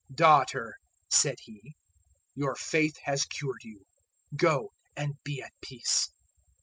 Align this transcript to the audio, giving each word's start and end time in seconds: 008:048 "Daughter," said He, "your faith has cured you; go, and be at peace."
008:048 0.09 0.15
"Daughter," 0.15 0.73
said 1.11 1.35
He, 1.43 1.75
"your 2.33 2.55
faith 2.55 2.95
has 3.03 3.23
cured 3.25 3.61
you; 3.63 3.85
go, 4.35 4.71
and 4.97 5.13
be 5.23 5.43
at 5.43 5.51
peace." 5.61 6.09